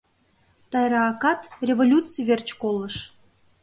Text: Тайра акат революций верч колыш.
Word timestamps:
Тайра 0.71 1.01
акат 1.11 1.41
революций 1.67 2.23
верч 2.29 2.49
колыш. 2.61 2.95